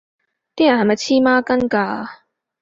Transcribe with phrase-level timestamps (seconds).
[0.55, 2.07] 啲人係咪黐孖筋㗎